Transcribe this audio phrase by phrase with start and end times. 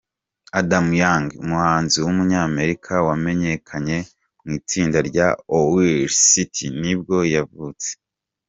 [0.59, 3.97] Adam Young, umuhanzi w’umunyamerika wamenyekanye
[4.43, 5.27] mu itsinda rya
[5.57, 5.85] Owl
[6.27, 7.89] City nibwo yavutse.